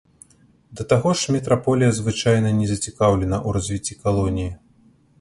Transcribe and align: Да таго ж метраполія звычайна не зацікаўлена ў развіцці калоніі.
Да 0.79 0.83
таго 0.93 1.09
ж 1.19 1.35
метраполія 1.35 1.91
звычайна 1.99 2.57
не 2.63 2.73
зацікаўлена 2.75 3.37
ў 3.47 3.49
развіцці 3.59 4.03
калоніі. 4.03 4.51